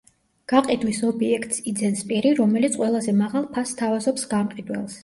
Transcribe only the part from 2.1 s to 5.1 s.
პირი, რომელიც ყველაზე მაღალ ფასს სთავაზობს გამყიდველს.